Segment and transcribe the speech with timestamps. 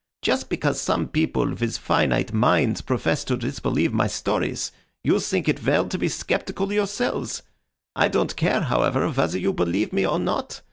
[0.23, 4.71] Just because some people with finite minds profess to disbelieve my stories,
[5.03, 7.43] you think it well to be sceptical yourselves.
[7.95, 10.59] I don't care, however, whether you believe me or not.